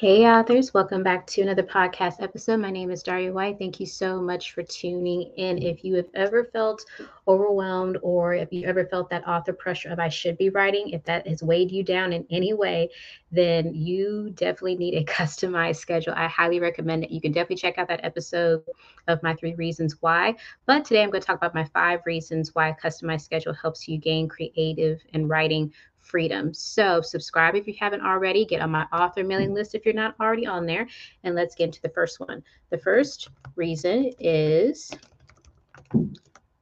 Hey, 0.00 0.28
authors, 0.28 0.72
welcome 0.72 1.02
back 1.02 1.26
to 1.26 1.42
another 1.42 1.64
podcast 1.64 2.22
episode. 2.22 2.60
My 2.60 2.70
name 2.70 2.92
is 2.92 3.02
Daria 3.02 3.32
White. 3.32 3.58
Thank 3.58 3.80
you 3.80 3.86
so 3.86 4.20
much 4.20 4.52
for 4.52 4.62
tuning 4.62 5.32
in. 5.36 5.60
If 5.60 5.82
you 5.82 5.96
have 5.96 6.06
ever 6.14 6.44
felt 6.44 6.84
overwhelmed 7.26 7.98
or 8.00 8.32
if 8.32 8.52
you 8.52 8.64
ever 8.64 8.86
felt 8.86 9.10
that 9.10 9.26
author 9.26 9.52
pressure 9.52 9.90
of 9.90 9.98
I 9.98 10.08
should 10.08 10.38
be 10.38 10.50
writing, 10.50 10.90
if 10.90 11.02
that 11.06 11.26
has 11.26 11.42
weighed 11.42 11.72
you 11.72 11.82
down 11.82 12.12
in 12.12 12.24
any 12.30 12.52
way, 12.52 12.90
then 13.32 13.74
you 13.74 14.30
definitely 14.36 14.76
need 14.76 14.94
a 14.94 15.04
customized 15.12 15.78
schedule. 15.78 16.14
I 16.16 16.28
highly 16.28 16.60
recommend 16.60 17.02
it. 17.02 17.10
You 17.10 17.20
can 17.20 17.32
definitely 17.32 17.56
check 17.56 17.76
out 17.76 17.88
that 17.88 18.04
episode 18.04 18.62
of 19.08 19.20
my 19.24 19.34
three 19.34 19.56
reasons 19.56 19.96
why. 19.98 20.36
But 20.64 20.84
today 20.84 21.02
I'm 21.02 21.10
going 21.10 21.22
to 21.22 21.26
talk 21.26 21.38
about 21.38 21.56
my 21.56 21.64
five 21.74 22.02
reasons 22.06 22.54
why 22.54 22.68
a 22.68 22.74
customized 22.76 23.22
schedule 23.22 23.52
helps 23.52 23.88
you 23.88 23.98
gain 23.98 24.28
creative 24.28 25.00
and 25.12 25.28
writing 25.28 25.72
freedom. 26.08 26.52
So, 26.54 27.00
subscribe 27.00 27.54
if 27.54 27.66
you 27.66 27.74
haven't 27.78 28.02
already. 28.02 28.44
Get 28.44 28.62
on 28.62 28.70
my 28.70 28.86
author 28.92 29.22
mailing 29.22 29.54
list 29.54 29.74
if 29.74 29.84
you're 29.84 29.94
not 29.94 30.14
already 30.20 30.46
on 30.46 30.66
there. 30.66 30.88
And 31.24 31.34
let's 31.34 31.54
get 31.54 31.66
into 31.66 31.82
the 31.82 31.90
first 31.90 32.18
one. 32.20 32.42
The 32.70 32.78
first 32.78 33.28
reason 33.56 34.12
is 34.18 34.90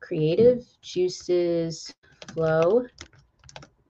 creative 0.01 0.65
juices 0.83 1.95
flow 2.33 2.87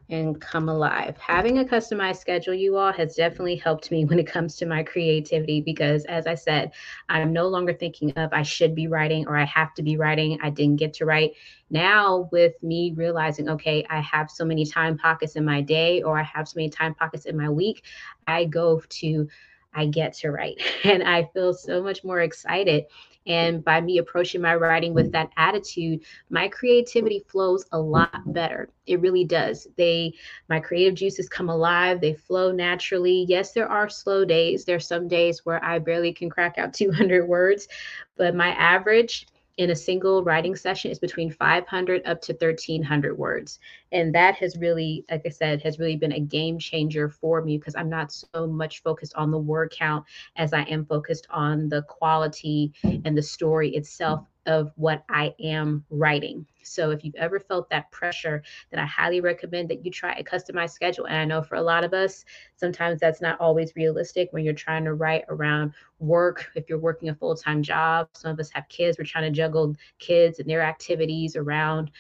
and 0.09 0.41
come 0.41 0.69
alive. 0.69 1.17
Having 1.19 1.59
a 1.59 1.65
customized 1.65 2.19
schedule, 2.19 2.55
you 2.55 2.77
all, 2.77 2.93
has 2.93 3.15
definitely 3.15 3.57
helped 3.57 3.91
me 3.91 4.05
when 4.07 4.19
it 4.19 4.27
comes 4.27 4.57
to 4.57 4.67
my 4.67 4.83
creativity 4.83 5.61
because, 5.61 6.05
as 6.05 6.27
I 6.27 6.35
said, 6.35 6.73
I'm 7.09 7.33
no 7.33 7.49
longer 7.49 7.73
thinking 7.73 8.13
of 8.13 8.33
I 8.33 8.43
should 8.43 8.75
be 8.75 8.87
writing 8.87 9.27
or 9.27 9.37
I 9.37 9.45
have 9.45 9.75
to 9.75 9.83
be 9.83 9.97
writing. 9.97 10.39
I 10.43 10.51
didn't 10.51 10.77
get 10.77 10.95
to 10.95 11.05
write. 11.05 11.33
Now, 11.71 12.29
with 12.31 12.63
me 12.63 12.93
realizing, 12.97 13.49
okay, 13.49 13.85
I 13.91 14.01
have 14.01 14.31
so 14.31 14.45
many 14.45 14.65
time 14.65 14.97
pockets 14.97 15.37
in 15.37 15.45
my 15.45 15.61
day 15.61 16.03
or 16.03 16.19
I 16.19 16.23
have 16.23 16.47
so 16.47 16.55
many 16.57 16.71
time 16.71 16.95
pockets 16.95 17.27
in 17.27 17.37
my 17.37 17.49
week, 17.49 17.83
I 18.27 18.45
go 18.45 18.81
to 18.89 19.29
I 19.77 19.87
get 19.87 20.15
to 20.19 20.33
write. 20.33 20.61
And 20.85 21.05
I 21.05 21.25
feel 21.35 21.55
so 21.55 21.83
much 21.83 22.05
more 22.05 22.21
excited. 22.23 22.87
And 23.27 23.65
by 23.65 23.81
me 23.81 23.99
approaching 23.99 24.41
my 24.43 24.57
writing 24.57 24.95
with 24.95 25.13
that 25.13 25.31
attitude, 25.37 26.05
my 26.31 26.49
creativity 26.49 27.25
flows 27.29 27.67
a 27.73 27.81
lot 27.81 28.33
better. 28.33 28.71
It 28.87 29.01
really 29.01 29.25
does. 29.25 29.69
They 29.77 30.15
my 30.49 30.61
creative 30.61 30.95
juices 30.95 31.29
come 31.29 31.49
alive, 31.51 32.01
they 32.01 32.15
flow 32.15 32.53
naturally. 32.53 33.27
Yes, 33.29 33.53
there 33.53 33.69
are 33.69 33.89
slow 33.89 34.25
days. 34.25 34.65
There's 34.65 34.87
some 34.87 35.09
days 35.09 35.45
where 35.45 35.63
I 35.65 35.79
barely 35.81 36.13
can 36.13 36.31
crack 36.31 36.59
out 36.59 36.75
200 36.75 37.27
words, 37.29 37.69
but 38.17 38.35
my 38.35 38.51
average 38.51 39.27
in 39.57 39.71
a 39.71 39.77
single 39.77 40.23
writing 40.23 40.55
session 40.55 40.91
is 40.91 40.99
between 40.99 41.31
500 41.31 42.03
up 42.07 42.21
to 42.23 42.33
1300 42.33 43.17
words. 43.17 43.59
And 43.93 44.15
that 44.15 44.35
has 44.37 44.57
really 44.59 45.05
like 45.11 45.23
i 45.25 45.29
said 45.29 45.63
has 45.63 45.79
really 45.79 45.97
been 45.97 46.13
a 46.13 46.21
game 46.21 46.59
changer 46.59 47.09
for 47.09 47.43
me 47.43 47.59
because 47.59 47.75
i'm 47.77 47.89
not 47.89 48.13
so 48.13 48.47
much 48.47 48.83
focused 48.83 49.15
on 49.15 49.31
the 49.31 49.39
word 49.39 49.73
count 49.77 50.05
as 50.37 50.53
i 50.53 50.63
am 50.63 50.85
focused 50.85 51.27
on 51.31 51.69
the 51.69 51.83
quality 51.83 52.73
and 52.85 53.17
the 53.17 53.23
story 53.23 53.71
itself 53.71 54.27
of 54.47 54.73
what 54.77 55.05
I 55.09 55.35
am 55.41 55.85
writing. 55.91 56.47
So 56.63 56.91
if 56.91 57.05
you've 57.05 57.15
ever 57.17 57.39
felt 57.39 57.71
that 57.71 57.91
pressure, 57.91 58.43
then 58.71 58.81
I 58.81 58.87
highly 58.87 59.21
recommend 59.21 59.69
that 59.69 59.85
you 59.85 59.91
try 59.91 60.15
a 60.15 60.25
customized 60.25 60.71
schedule. 60.71 61.07
And 61.07 61.17
I 61.17 61.25
know 61.25 61.43
for 61.43 61.57
a 61.57 61.63
lot 61.63 61.85
of 61.85 61.93
us, 61.93 62.25
sometimes 62.57 63.01
that's 63.01 63.21
not 63.21 63.41
always 63.41 63.75
realistic 63.77 64.33
when 64.33 64.45
you're 64.45 64.55
trying 64.55 64.85
to 64.85 64.95
write 64.95 65.25
around 65.29 65.73
work. 65.99 66.51
If 66.55 66.69
you're 66.69 66.79
working 66.79 67.09
a 67.09 67.15
full 67.15 67.37
time 67.37 67.63
job, 67.63 68.09
some 68.15 68.33
of 68.33 68.41
us 68.41 68.51
have 68.51 68.69
kids, 68.69 68.99
we're 68.99 69.05
trying 69.05 69.33
to 69.33 69.37
juggle 69.37 69.75
kids 69.99 70.39
and 70.39 70.49
their 70.49 70.63
activities 70.63 71.37
around. 71.37 71.91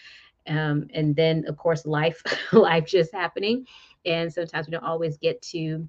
Um, 0.49 0.89
and 0.95 1.15
then, 1.15 1.45
of 1.49 1.57
course, 1.57 1.87
life, 1.87 2.23
life 2.53 2.87
just 2.87 3.13
happening. 3.13 3.67
And 4.05 4.33
sometimes 4.33 4.67
we 4.67 4.73
don't 4.73 4.85
always 4.85 5.19
get 5.19 5.43
to 5.43 5.89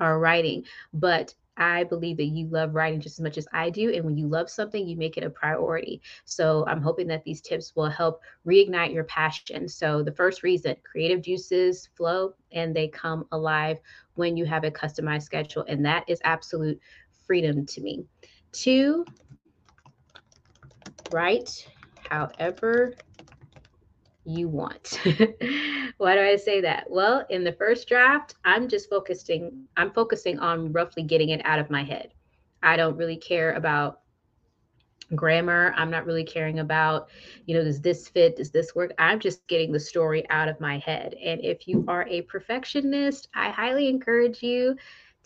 our 0.00 0.18
writing. 0.18 0.64
But 0.92 1.34
I 1.58 1.84
believe 1.84 2.16
that 2.18 2.24
you 2.24 2.46
love 2.48 2.74
writing 2.74 3.00
just 3.00 3.18
as 3.18 3.22
much 3.22 3.36
as 3.36 3.46
I 3.52 3.68
do. 3.68 3.92
And 3.92 4.04
when 4.04 4.16
you 4.16 4.28
love 4.28 4.48
something, 4.48 4.86
you 4.86 4.96
make 4.96 5.16
it 5.16 5.24
a 5.24 5.30
priority. 5.30 6.00
So 6.24 6.64
I'm 6.66 6.80
hoping 6.80 7.06
that 7.08 7.24
these 7.24 7.40
tips 7.40 7.74
will 7.74 7.90
help 7.90 8.20
reignite 8.46 8.94
your 8.94 9.04
passion. 9.04 9.68
So 9.68 10.02
the 10.02 10.12
first 10.12 10.42
reason 10.42 10.76
creative 10.90 11.22
juices 11.22 11.88
flow 11.96 12.34
and 12.52 12.74
they 12.74 12.88
come 12.88 13.26
alive 13.32 13.78
when 14.14 14.36
you 14.36 14.44
have 14.46 14.64
a 14.64 14.70
customized 14.70 15.22
schedule. 15.22 15.64
And 15.68 15.84
that 15.84 16.04
is 16.08 16.20
absolute 16.24 16.80
freedom 17.26 17.66
to 17.66 17.80
me. 17.80 18.04
Two, 18.52 19.04
write 21.10 21.68
however 22.08 22.94
you 24.28 24.48
want. 24.48 25.00
Why 25.96 26.14
do 26.14 26.20
I 26.20 26.36
say 26.36 26.60
that? 26.60 26.90
Well, 26.90 27.24
in 27.30 27.44
the 27.44 27.52
first 27.52 27.88
draft, 27.88 28.34
I'm 28.44 28.68
just 28.68 28.90
focusing 28.90 29.64
I'm 29.76 29.92
focusing 29.92 30.38
on 30.38 30.72
roughly 30.72 31.02
getting 31.02 31.30
it 31.30 31.40
out 31.44 31.58
of 31.58 31.70
my 31.70 31.82
head. 31.82 32.12
I 32.62 32.76
don't 32.76 32.96
really 32.96 33.16
care 33.16 33.54
about 33.54 34.00
grammar. 35.14 35.72
I'm 35.76 35.90
not 35.90 36.04
really 36.04 36.24
caring 36.24 36.58
about, 36.58 37.08
you 37.46 37.56
know, 37.56 37.64
does 37.64 37.80
this 37.80 38.08
fit? 38.08 38.36
Does 38.36 38.50
this 38.50 38.74
work? 38.74 38.92
I'm 38.98 39.18
just 39.18 39.46
getting 39.46 39.72
the 39.72 39.80
story 39.80 40.28
out 40.28 40.48
of 40.48 40.60
my 40.60 40.78
head. 40.78 41.14
And 41.14 41.42
if 41.42 41.66
you 41.66 41.84
are 41.88 42.06
a 42.08 42.22
perfectionist, 42.22 43.28
I 43.34 43.48
highly 43.48 43.88
encourage 43.88 44.42
you 44.42 44.76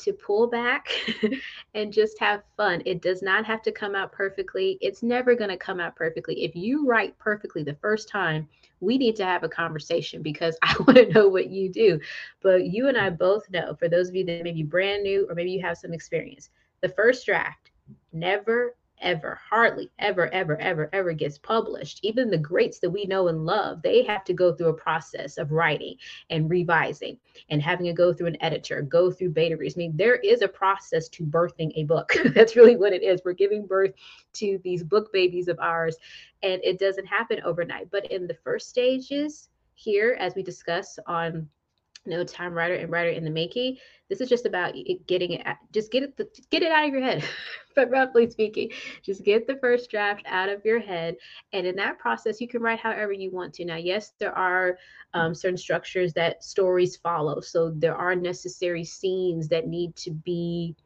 to 0.03 0.13
pull 0.13 0.47
back 0.47 0.89
and 1.75 1.93
just 1.93 2.19
have 2.19 2.43
fun. 2.57 2.83
It 2.87 3.03
does 3.03 3.23
not 3.23 3.45
have 3.45 3.63
to 3.63 3.73
come 3.73 3.95
out 3.95 4.13
perfectly. 4.13 4.79
It's 4.81 5.03
never 5.03 5.35
going 5.35 5.51
to 5.51 5.57
come 5.57 5.81
out 5.81 5.97
perfectly. 5.97 6.45
If 6.45 6.55
you 6.55 6.87
write 6.87 7.19
perfectly 7.19 7.63
the 7.63 7.77
first 7.77 8.09
time, 8.09 8.49
we 8.81 8.99
need 8.99 9.17
to 9.17 9.25
have 9.25 9.45
a 9.45 9.49
conversation 9.49 10.23
because 10.23 10.57
I 10.63 10.75
want 10.81 10.97
to 10.97 11.13
know 11.13 11.29
what 11.29 11.51
you 11.51 11.69
do. 11.69 12.01
But 12.43 12.67
you 12.67 12.89
and 12.89 12.99
I 12.99 13.11
both 13.11 13.49
know, 13.51 13.75
for 13.75 13.89
those 13.89 14.09
of 14.09 14.15
you 14.15 14.25
that 14.27 14.45
may 14.45 14.53
be 14.53 14.63
brand 14.63 15.03
new 15.03 15.27
or 15.29 15.35
maybe 15.35 15.53
you 15.53 15.63
have 15.63 15.79
some 15.79 15.93
experience, 15.93 16.51
the 16.81 16.89
first 16.89 17.25
draft 17.27 17.71
never 18.13 18.75
ever, 19.03 19.39
hardly 19.49 19.91
ever, 19.99 20.33
ever, 20.33 20.59
ever, 20.61 20.89
ever 20.93 21.13
gets 21.13 21.39
published. 21.39 22.01
Even 22.03 22.31
the 22.31 22.39
greats 22.39 22.79
that 22.79 22.91
we 22.91 23.05
know 23.05 23.29
and 23.29 23.45
love, 23.45 23.83
they 23.83 24.03
have 24.05 24.25
to 24.25 24.33
go 24.33 24.53
through 24.53 24.69
a 24.69 24.75
process 24.75 25.39
of 25.39 25.53
writing 25.53 25.97
and 26.31 26.49
revising 26.49 27.19
and 27.51 27.61
having 27.61 27.87
to 27.87 27.93
go 27.93 28.13
through 28.13 28.29
an 28.29 28.43
editor, 28.43 28.83
go 28.83 29.11
through 29.11 29.31
beta 29.31 29.57
reads. 29.57 29.77
I 29.77 29.79
mean, 29.79 29.97
there 29.97 30.17
is 30.17 30.43
a 30.43 30.49
process 30.49 31.09
to 31.11 31.25
birthing 31.25 31.73
a 31.75 31.85
book. 31.85 32.15
That's 32.35 32.57
really 32.57 32.77
what 32.77 32.93
it 32.93 33.03
is. 33.03 33.21
We're 33.25 33.33
giving 33.33 33.67
birth 33.67 33.93
to 34.35 34.59
these 34.65 34.83
book 34.83 35.13
babies 35.13 35.49
of 35.49 35.59
ours, 35.61 35.97
and 36.43 36.63
it 36.65 36.79
doesn't 36.79 37.07
happen 37.07 37.41
overnight. 37.45 37.91
But 37.91 38.11
in 38.11 38.27
the 38.27 38.39
first 38.43 38.69
stages, 38.69 39.49
here, 39.75 40.17
as 40.21 40.35
we 40.35 40.43
discuss 40.43 40.99
on 41.07 41.49
no 42.05 42.25
time 42.25 42.53
writer 42.53 42.75
and 42.75 42.91
writer 42.91 43.11
in 43.11 43.25
the 43.25 43.31
making 43.31 43.77
this 44.09 44.21
is 44.21 44.29
just 44.29 44.45
about 44.45 44.75
getting 45.07 45.33
it 45.33 45.47
just 45.73 45.91
get 45.91 46.03
it 46.03 46.19
get 46.51 46.63
it 46.63 46.73
out 46.73 46.87
of 46.87 46.93
your 46.93 47.03
head 47.03 47.25
but 47.77 47.91
roughly 47.91 48.29
speaking 48.29 48.71
just 49.03 49.25
get 49.25 49.47
the 49.47 49.57
first 49.57 49.91
draft 49.91 50.23
out 50.27 50.49
of 50.49 50.65
your 50.65 50.81
head 50.81 51.15
and 51.53 51.67
in 51.67 51.77
that 51.77 51.99
process 51.99 52.41
you 52.41 52.49
can 52.49 52.61
write 52.61 52.79
however 52.79 53.13
you 53.13 53.31
want 53.31 53.55
to. 53.55 53.65
Now 53.65 53.77
yes 53.77 54.13
there 54.19 54.37
are 54.37 54.79
um, 55.15 55.35
certain 55.35 55.57
structures 55.57 56.13
that 56.15 56.43
stories 56.43 56.97
follow 56.97 57.41
so 57.41 57.71
there 57.71 57.97
are 57.97 58.15
necessary 58.15 58.85
scenes 58.85 59.49
that 59.49 59.67
need 59.67 59.95
to 59.97 60.11
be 60.11 60.77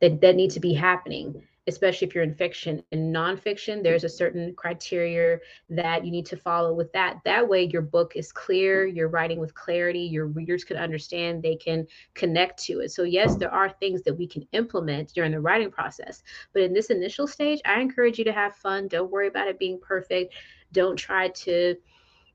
that, 0.00 0.20
that 0.20 0.34
need 0.34 0.50
to 0.50 0.60
be 0.60 0.74
happening 0.74 1.42
especially 1.68 2.08
if 2.08 2.14
you're 2.14 2.24
in 2.24 2.34
fiction 2.34 2.82
and 2.90 3.14
nonfiction 3.14 3.82
there's 3.82 4.02
a 4.02 4.08
certain 4.08 4.52
criteria 4.54 5.38
that 5.68 6.04
you 6.04 6.10
need 6.10 6.26
to 6.26 6.36
follow 6.36 6.72
with 6.72 6.92
that 6.92 7.20
that 7.24 7.46
way 7.46 7.64
your 7.64 7.82
book 7.82 8.14
is 8.16 8.32
clear 8.32 8.84
you're 8.86 9.08
writing 9.08 9.38
with 9.38 9.54
clarity 9.54 10.00
your 10.00 10.26
readers 10.26 10.64
can 10.64 10.76
understand 10.76 11.42
they 11.42 11.54
can 11.54 11.86
connect 12.14 12.60
to 12.62 12.80
it 12.80 12.90
so 12.90 13.04
yes 13.04 13.36
there 13.36 13.52
are 13.52 13.70
things 13.70 14.02
that 14.02 14.14
we 14.14 14.26
can 14.26 14.46
implement 14.52 15.12
during 15.14 15.30
the 15.30 15.40
writing 15.40 15.70
process 15.70 16.22
but 16.52 16.62
in 16.62 16.72
this 16.72 16.90
initial 16.90 17.26
stage 17.26 17.60
i 17.64 17.80
encourage 17.80 18.18
you 18.18 18.24
to 18.24 18.32
have 18.32 18.56
fun 18.56 18.88
don't 18.88 19.10
worry 19.10 19.28
about 19.28 19.46
it 19.46 19.58
being 19.58 19.78
perfect 19.80 20.34
don't 20.72 20.96
try 20.96 21.28
to 21.28 21.76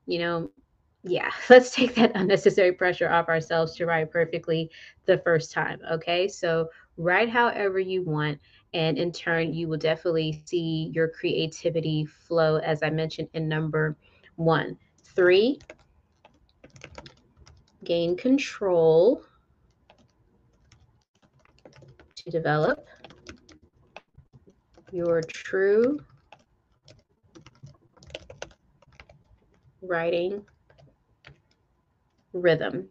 you 0.06 0.18
know 0.18 0.50
yeah, 1.04 1.30
let's 1.50 1.74
take 1.74 1.94
that 1.94 2.12
unnecessary 2.14 2.72
pressure 2.72 3.08
off 3.08 3.28
ourselves 3.28 3.74
to 3.76 3.86
write 3.86 4.10
perfectly 4.10 4.70
the 5.06 5.18
first 5.18 5.52
time. 5.52 5.80
Okay. 5.90 6.28
So 6.28 6.68
write 6.96 7.28
however 7.28 7.78
you 7.78 8.02
want 8.02 8.40
and 8.74 8.98
in 8.98 9.12
turn, 9.12 9.54
you 9.54 9.68
will 9.68 9.78
definitely 9.78 10.42
see 10.44 10.90
your 10.94 11.08
creativity 11.08 12.04
flow, 12.04 12.56
as 12.56 12.82
I 12.82 12.90
mentioned 12.90 13.28
in 13.34 13.48
number 13.48 13.96
one. 14.36 14.76
Three, 15.14 15.62
gain 17.84 18.16
control 18.16 19.22
to 22.16 22.30
develop 22.30 22.86
your 24.90 25.22
true 25.22 26.00
writing 29.82 30.44
rhythm. 32.32 32.88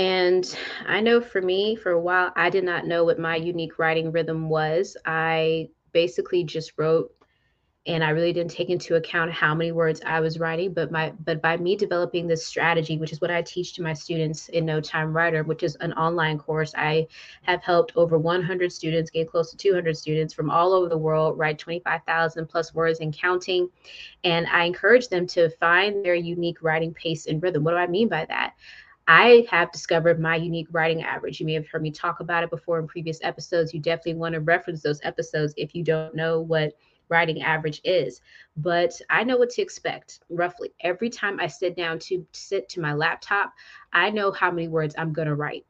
And 0.00 0.56
I 0.86 1.02
know 1.02 1.20
for 1.20 1.42
me, 1.42 1.76
for 1.76 1.92
a 1.92 2.00
while, 2.00 2.32
I 2.34 2.48
did 2.48 2.64
not 2.64 2.86
know 2.86 3.04
what 3.04 3.18
my 3.18 3.36
unique 3.36 3.78
writing 3.78 4.10
rhythm 4.10 4.48
was. 4.48 4.96
I 5.04 5.68
basically 5.92 6.42
just 6.42 6.72
wrote 6.78 7.14
and 7.84 8.02
I 8.02 8.10
really 8.10 8.32
didn't 8.32 8.50
take 8.50 8.70
into 8.70 8.96
account 8.96 9.30
how 9.30 9.54
many 9.54 9.72
words 9.72 10.00
I 10.06 10.20
was 10.20 10.38
writing. 10.38 10.72
But 10.72 10.90
my 10.90 11.12
but 11.26 11.42
by 11.42 11.58
me 11.58 11.76
developing 11.76 12.26
this 12.26 12.46
strategy, 12.46 12.96
which 12.96 13.12
is 13.12 13.20
what 13.20 13.30
I 13.30 13.42
teach 13.42 13.74
to 13.74 13.82
my 13.82 13.92
students 13.92 14.48
in 14.48 14.64
No 14.64 14.80
Time 14.80 15.14
Writer, 15.14 15.42
which 15.42 15.62
is 15.62 15.76
an 15.80 15.92
online 15.92 16.38
course, 16.38 16.72
I 16.78 17.06
have 17.42 17.62
helped 17.62 17.92
over 17.94 18.16
100 18.16 18.72
students, 18.72 19.10
get 19.10 19.30
close 19.30 19.50
to 19.50 19.56
200 19.58 19.94
students 19.94 20.32
from 20.32 20.48
all 20.48 20.72
over 20.72 20.88
the 20.88 20.96
world 20.96 21.38
write 21.38 21.58
25,000 21.58 22.46
plus 22.46 22.72
words 22.72 23.00
and 23.00 23.12
counting. 23.12 23.68
And 24.24 24.46
I 24.46 24.64
encourage 24.64 25.08
them 25.08 25.26
to 25.26 25.50
find 25.58 26.02
their 26.02 26.14
unique 26.14 26.62
writing 26.62 26.94
pace 26.94 27.26
and 27.26 27.42
rhythm. 27.42 27.64
What 27.64 27.72
do 27.72 27.76
I 27.76 27.86
mean 27.86 28.08
by 28.08 28.24
that? 28.26 28.54
I 29.12 29.44
have 29.50 29.72
discovered 29.72 30.20
my 30.20 30.36
unique 30.36 30.68
writing 30.70 31.02
average. 31.02 31.40
You 31.40 31.46
may 31.46 31.54
have 31.54 31.66
heard 31.66 31.82
me 31.82 31.90
talk 31.90 32.20
about 32.20 32.44
it 32.44 32.50
before 32.50 32.78
in 32.78 32.86
previous 32.86 33.18
episodes. 33.24 33.74
You 33.74 33.80
definitely 33.80 34.14
want 34.14 34.34
to 34.34 34.40
reference 34.40 34.84
those 34.84 35.00
episodes 35.02 35.52
if 35.56 35.74
you 35.74 35.82
don't 35.82 36.14
know 36.14 36.40
what 36.40 36.74
writing 37.08 37.42
average 37.42 37.80
is. 37.82 38.20
But 38.56 38.92
I 39.10 39.24
know 39.24 39.36
what 39.36 39.50
to 39.50 39.62
expect 39.62 40.20
roughly. 40.30 40.72
Every 40.82 41.10
time 41.10 41.40
I 41.40 41.48
sit 41.48 41.74
down 41.74 41.98
to 41.98 42.24
sit 42.30 42.68
to 42.68 42.80
my 42.80 42.92
laptop, 42.92 43.52
I 43.92 44.10
know 44.10 44.30
how 44.30 44.52
many 44.52 44.68
words 44.68 44.94
I'm 44.96 45.12
going 45.12 45.26
to 45.26 45.34
write. 45.34 45.66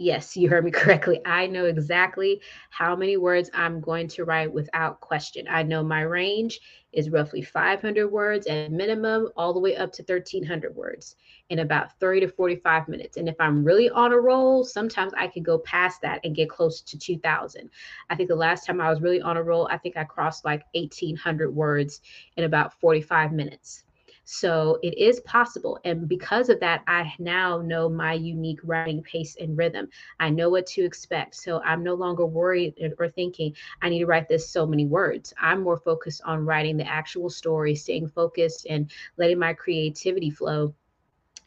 Yes, 0.00 0.36
you 0.36 0.48
heard 0.48 0.64
me 0.64 0.70
correctly. 0.72 1.20
I 1.26 1.46
know 1.48 1.64
exactly 1.66 2.40
how 2.70 2.94
many 2.94 3.16
words 3.16 3.50
I'm 3.52 3.80
going 3.80 4.06
to 4.08 4.24
write 4.24 4.52
without 4.52 5.00
question. 5.00 5.46
I 5.50 5.64
know 5.64 5.82
my 5.82 6.02
range 6.02 6.60
is 6.92 7.10
roughly 7.10 7.42
500 7.42 8.06
words 8.08 8.46
at 8.46 8.70
minimum, 8.70 9.28
all 9.36 9.52
the 9.52 9.58
way 9.58 9.76
up 9.76 9.92
to 9.94 10.04
1300 10.04 10.74
words 10.74 11.16
in 11.50 11.58
about 11.58 11.98
30 11.98 12.20
to 12.20 12.28
45 12.28 12.88
minutes. 12.88 13.16
And 13.16 13.28
if 13.28 13.34
I'm 13.40 13.64
really 13.64 13.90
on 13.90 14.12
a 14.12 14.20
roll, 14.20 14.64
sometimes 14.64 15.12
I 15.16 15.26
can 15.26 15.42
go 15.42 15.58
past 15.58 16.00
that 16.02 16.20
and 16.24 16.34
get 16.34 16.48
close 16.48 16.80
to 16.80 16.98
2000. 16.98 17.68
I 18.08 18.14
think 18.14 18.28
the 18.28 18.36
last 18.36 18.64
time 18.66 18.80
I 18.80 18.90
was 18.90 19.02
really 19.02 19.20
on 19.20 19.36
a 19.36 19.42
roll, 19.42 19.66
I 19.68 19.78
think 19.78 19.96
I 19.96 20.04
crossed 20.04 20.44
like 20.44 20.64
1800 20.74 21.50
words 21.50 22.00
in 22.36 22.44
about 22.44 22.72
45 22.80 23.32
minutes. 23.32 23.82
So 24.30 24.78
it 24.82 24.98
is 24.98 25.20
possible. 25.20 25.80
And 25.86 26.06
because 26.06 26.50
of 26.50 26.60
that, 26.60 26.82
I 26.86 27.14
now 27.18 27.62
know 27.62 27.88
my 27.88 28.12
unique 28.12 28.60
writing 28.62 29.02
pace 29.02 29.34
and 29.40 29.56
rhythm. 29.56 29.88
I 30.20 30.28
know 30.28 30.50
what 30.50 30.66
to 30.66 30.84
expect. 30.84 31.34
So 31.34 31.62
I'm 31.62 31.82
no 31.82 31.94
longer 31.94 32.26
worried 32.26 32.74
or 32.98 33.08
thinking, 33.08 33.54
I 33.80 33.88
need 33.88 34.00
to 34.00 34.06
write 34.06 34.28
this 34.28 34.50
so 34.50 34.66
many 34.66 34.84
words. 34.84 35.32
I'm 35.40 35.62
more 35.62 35.78
focused 35.78 36.20
on 36.26 36.44
writing 36.44 36.76
the 36.76 36.86
actual 36.86 37.30
story, 37.30 37.74
staying 37.74 38.08
focused 38.08 38.66
and 38.68 38.90
letting 39.16 39.38
my 39.38 39.54
creativity 39.54 40.28
flow. 40.28 40.74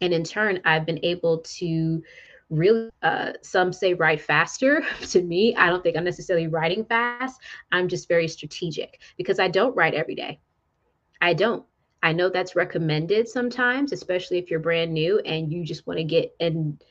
And 0.02 0.12
in 0.12 0.24
turn, 0.24 0.60
I've 0.66 0.88
been 0.88 1.00
able 1.04 1.38
to 1.60 2.02
really 2.50 2.90
uh, 3.04 3.34
some 3.44 3.72
say 3.72 3.94
write 3.94 4.20
faster 4.20 4.84
to 5.02 5.22
me 5.22 5.56
i 5.56 5.70
don't 5.70 5.82
think 5.82 5.96
i'm 5.96 6.04
necessarily 6.04 6.48
writing 6.48 6.84
fast 6.84 7.40
i'm 7.72 7.88
just 7.88 8.10
very 8.10 8.28
strategic 8.28 9.00
because 9.16 9.40
i 9.40 9.48
don't 9.48 9.74
write 9.74 9.94
every 9.94 10.16
day 10.16 10.38
i 11.22 11.34
don't 11.34 11.64
I 12.04 12.14
know 12.14 12.30
that's 12.30 12.56
recommended 12.56 13.28
sometimes, 13.28 13.92
especially 13.92 14.40
if 14.40 14.50
you're 14.50 14.60
brand 14.60 14.94
new 14.94 15.20
and 15.20 15.52
you 15.52 15.64
just 15.64 15.86
want 15.86 15.98
to 15.98 16.04
get 16.04 16.34
and 16.40 16.82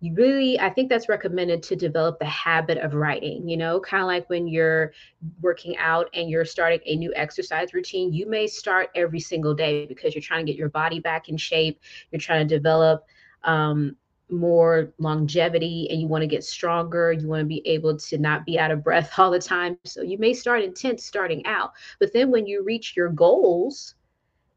you 0.00 0.14
really 0.14 0.58
i 0.60 0.68
think 0.68 0.88
that's 0.88 1.08
recommended 1.08 1.62
to 1.62 1.74
develop 1.74 2.18
the 2.18 2.26
habit 2.26 2.78
of 2.78 2.94
writing 2.94 3.48
you 3.48 3.56
know 3.56 3.80
kind 3.80 4.02
of 4.02 4.06
like 4.06 4.28
when 4.28 4.46
you're 4.46 4.92
working 5.40 5.76
out 5.78 6.08
and 6.14 6.28
you're 6.28 6.44
starting 6.44 6.80
a 6.84 6.96
new 6.96 7.12
exercise 7.16 7.72
routine 7.72 8.12
you 8.12 8.28
may 8.28 8.46
start 8.46 8.90
every 8.94 9.20
single 9.20 9.54
day 9.54 9.86
because 9.86 10.14
you're 10.14 10.22
trying 10.22 10.44
to 10.44 10.52
get 10.52 10.58
your 10.58 10.68
body 10.68 11.00
back 11.00 11.28
in 11.28 11.36
shape 11.36 11.80
you're 12.10 12.20
trying 12.20 12.46
to 12.46 12.54
develop 12.54 13.06
um, 13.44 13.96
more 14.28 14.92
longevity 14.98 15.88
and 15.90 16.00
you 16.00 16.08
want 16.08 16.22
to 16.22 16.28
get 16.28 16.44
stronger 16.44 17.12
you 17.12 17.26
want 17.28 17.40
to 17.40 17.46
be 17.46 17.66
able 17.66 17.96
to 17.96 18.18
not 18.18 18.44
be 18.44 18.58
out 18.58 18.70
of 18.70 18.84
breath 18.84 19.12
all 19.18 19.30
the 19.30 19.38
time. 19.38 19.78
So 19.84 20.02
you 20.02 20.18
may 20.18 20.34
start 20.34 20.62
intense 20.62 21.04
starting 21.04 21.44
out 21.46 21.72
but 22.00 22.12
then 22.12 22.30
when 22.30 22.46
you 22.46 22.62
reach 22.62 22.94
your 22.96 23.08
goals 23.08 23.95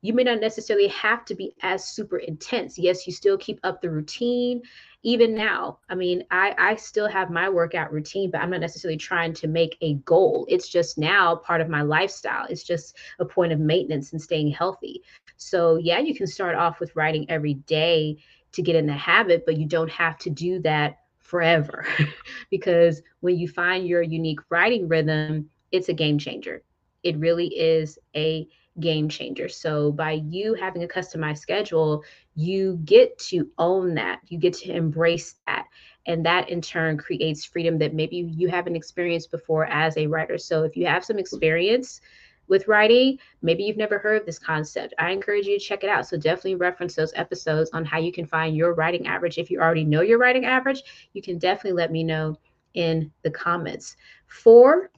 you 0.01 0.13
may 0.13 0.23
not 0.23 0.39
necessarily 0.39 0.87
have 0.87 1.25
to 1.25 1.35
be 1.35 1.53
as 1.61 1.87
super 1.87 2.17
intense. 2.17 2.77
Yes, 2.77 3.05
you 3.05 3.13
still 3.13 3.37
keep 3.37 3.59
up 3.63 3.81
the 3.81 3.89
routine. 3.89 4.61
Even 5.03 5.33
now, 5.33 5.79
I 5.89 5.95
mean, 5.95 6.23
I, 6.31 6.53
I 6.57 6.75
still 6.75 7.07
have 7.07 7.29
my 7.29 7.49
workout 7.49 7.91
routine, 7.91 8.31
but 8.31 8.41
I'm 8.41 8.49
not 8.49 8.61
necessarily 8.61 8.97
trying 8.97 9.33
to 9.35 9.47
make 9.47 9.77
a 9.81 9.95
goal. 9.95 10.45
It's 10.49 10.67
just 10.67 10.97
now 10.97 11.35
part 11.35 11.61
of 11.61 11.69
my 11.69 11.81
lifestyle. 11.81 12.45
It's 12.49 12.63
just 12.63 12.97
a 13.19 13.25
point 13.25 13.53
of 13.53 13.59
maintenance 13.59 14.11
and 14.11 14.21
staying 14.21 14.51
healthy. 14.51 15.01
So, 15.37 15.77
yeah, 15.77 15.99
you 15.99 16.13
can 16.13 16.27
start 16.27 16.55
off 16.55 16.79
with 16.79 16.95
writing 16.95 17.25
every 17.29 17.53
day 17.53 18.17
to 18.51 18.61
get 18.61 18.75
in 18.75 18.85
the 18.85 18.93
habit, 18.93 19.45
but 19.45 19.57
you 19.57 19.65
don't 19.65 19.91
have 19.91 20.17
to 20.19 20.29
do 20.29 20.59
that 20.61 20.99
forever 21.19 21.85
because 22.49 23.01
when 23.19 23.37
you 23.37 23.47
find 23.47 23.87
your 23.87 24.01
unique 24.01 24.39
writing 24.49 24.87
rhythm, 24.87 25.49
it's 25.71 25.89
a 25.89 25.93
game 25.93 26.17
changer. 26.17 26.63
It 27.03 27.17
really 27.17 27.47
is 27.47 27.99
a 28.15 28.47
game 28.79 29.09
changer. 29.09 29.49
So 29.49 29.91
by 29.91 30.13
you 30.13 30.53
having 30.53 30.83
a 30.83 30.87
customized 30.87 31.39
schedule, 31.39 32.03
you 32.35 32.79
get 32.85 33.17
to 33.19 33.49
own 33.57 33.93
that. 33.95 34.19
You 34.27 34.37
get 34.37 34.53
to 34.53 34.71
embrace 34.71 35.35
that. 35.47 35.65
And 36.05 36.25
that 36.25 36.49
in 36.49 36.61
turn 36.61 36.97
creates 36.97 37.45
freedom 37.45 37.77
that 37.79 37.93
maybe 37.93 38.17
you 38.17 38.47
haven't 38.47 38.75
experienced 38.75 39.31
before 39.31 39.65
as 39.65 39.97
a 39.97 40.07
writer. 40.07 40.37
So 40.37 40.63
if 40.63 40.75
you 40.75 40.85
have 40.87 41.05
some 41.05 41.19
experience 41.19 42.01
with 42.47 42.67
writing, 42.67 43.19
maybe 43.41 43.63
you've 43.63 43.77
never 43.77 43.99
heard 43.99 44.19
of 44.19 44.25
this 44.25 44.39
concept. 44.39 44.93
I 44.97 45.11
encourage 45.11 45.45
you 45.45 45.59
to 45.59 45.63
check 45.63 45.83
it 45.83 45.89
out. 45.89 46.07
So 46.07 46.17
definitely 46.17 46.55
reference 46.55 46.95
those 46.95 47.13
episodes 47.15 47.69
on 47.73 47.85
how 47.85 47.99
you 47.99 48.11
can 48.11 48.25
find 48.25 48.55
your 48.55 48.73
writing 48.73 49.07
average. 49.07 49.37
If 49.37 49.51
you 49.51 49.59
already 49.59 49.85
know 49.85 50.01
your 50.01 50.17
writing 50.17 50.45
average, 50.45 50.81
you 51.13 51.21
can 51.21 51.37
definitely 51.37 51.77
let 51.77 51.91
me 51.91 52.03
know 52.03 52.37
in 52.73 53.11
the 53.23 53.31
comments. 53.31 53.95
Four, 54.27 54.89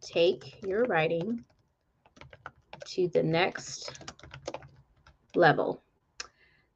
take 0.00 0.62
your 0.62 0.84
writing 0.84 1.44
to 2.94 3.08
the 3.08 3.22
next 3.22 3.98
level. 5.34 5.82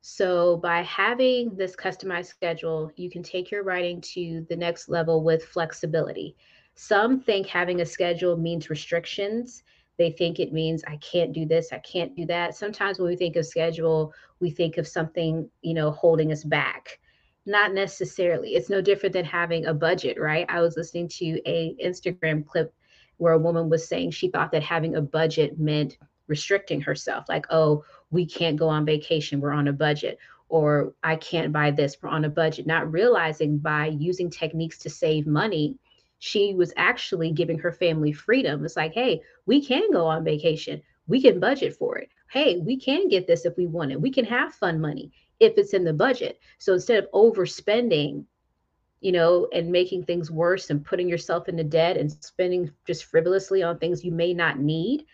So 0.00 0.58
by 0.58 0.82
having 0.82 1.56
this 1.56 1.74
customized 1.74 2.26
schedule, 2.26 2.90
you 2.96 3.10
can 3.10 3.22
take 3.22 3.50
your 3.50 3.64
writing 3.64 4.00
to 4.12 4.44
the 4.48 4.56
next 4.56 4.88
level 4.88 5.24
with 5.24 5.44
flexibility. 5.44 6.36
Some 6.74 7.20
think 7.20 7.46
having 7.46 7.80
a 7.80 7.86
schedule 7.86 8.36
means 8.36 8.68
restrictions. 8.68 9.62
They 9.96 10.10
think 10.10 10.40
it 10.40 10.52
means 10.52 10.82
I 10.86 10.96
can't 10.98 11.32
do 11.32 11.46
this, 11.46 11.72
I 11.72 11.78
can't 11.78 12.14
do 12.16 12.26
that. 12.26 12.54
Sometimes 12.54 12.98
when 12.98 13.08
we 13.08 13.16
think 13.16 13.36
of 13.36 13.46
schedule, 13.46 14.12
we 14.40 14.50
think 14.50 14.76
of 14.76 14.86
something, 14.86 15.48
you 15.62 15.72
know, 15.72 15.90
holding 15.92 16.32
us 16.32 16.44
back. 16.44 16.98
Not 17.46 17.72
necessarily. 17.72 18.56
It's 18.56 18.70
no 18.70 18.80
different 18.80 19.12
than 19.12 19.24
having 19.24 19.66
a 19.66 19.74
budget, 19.74 20.20
right? 20.20 20.46
I 20.48 20.60
was 20.60 20.76
listening 20.76 21.08
to 21.08 21.40
a 21.46 21.76
Instagram 21.82 22.46
clip 22.46 22.74
where 23.18 23.32
a 23.32 23.38
woman 23.38 23.68
was 23.68 23.86
saying 23.88 24.10
she 24.10 24.28
thought 24.28 24.52
that 24.52 24.62
having 24.62 24.96
a 24.96 25.02
budget 25.02 25.58
meant 25.58 25.98
restricting 26.26 26.80
herself, 26.80 27.24
like, 27.28 27.46
oh, 27.50 27.84
we 28.10 28.26
can't 28.26 28.56
go 28.56 28.68
on 28.68 28.84
vacation, 28.84 29.40
we're 29.40 29.52
on 29.52 29.68
a 29.68 29.72
budget, 29.72 30.18
or 30.48 30.94
I 31.02 31.16
can't 31.16 31.52
buy 31.52 31.70
this, 31.70 31.96
we're 32.00 32.10
on 32.10 32.24
a 32.24 32.30
budget, 32.30 32.66
not 32.66 32.90
realizing 32.90 33.58
by 33.58 33.88
using 33.88 34.30
techniques 34.30 34.78
to 34.78 34.90
save 34.90 35.26
money, 35.26 35.78
she 36.18 36.54
was 36.54 36.72
actually 36.76 37.32
giving 37.32 37.58
her 37.58 37.72
family 37.72 38.12
freedom. 38.12 38.64
It's 38.64 38.76
like, 38.76 38.94
hey, 38.94 39.20
we 39.46 39.64
can 39.64 39.90
go 39.90 40.06
on 40.06 40.24
vacation, 40.24 40.80
we 41.06 41.20
can 41.20 41.40
budget 41.40 41.76
for 41.76 41.98
it. 41.98 42.08
Hey, 42.30 42.58
we 42.58 42.78
can 42.78 43.08
get 43.08 43.26
this 43.26 43.44
if 43.44 43.56
we 43.56 43.66
want 43.66 43.92
it, 43.92 44.00
we 44.00 44.10
can 44.10 44.24
have 44.24 44.54
fun 44.54 44.80
money 44.80 45.12
if 45.40 45.58
it's 45.58 45.74
in 45.74 45.84
the 45.84 45.92
budget. 45.92 46.38
So 46.58 46.74
instead 46.74 47.04
of 47.04 47.10
overspending, 47.12 48.24
you 49.00 49.12
know, 49.12 49.48
and 49.52 49.70
making 49.70 50.04
things 50.04 50.30
worse 50.30 50.70
and 50.70 50.84
putting 50.84 51.08
yourself 51.08 51.48
into 51.48 51.64
debt 51.64 51.96
and 51.96 52.10
spending 52.10 52.70
just 52.86 53.04
frivolously 53.04 53.62
on 53.62 53.78
things 53.78 54.04
you 54.04 54.12
may 54.12 54.32
not 54.32 54.58
need, 54.58 55.04